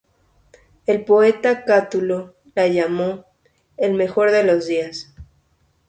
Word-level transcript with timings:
El 0.87 1.05
poeta 1.05 1.63
Catulo 1.63 2.33
la 2.55 2.67
llamó 2.67 3.25
"el 3.77 3.93
mejor 3.93 4.31
de 4.31 4.43
los 4.43 4.65
días". 4.65 5.13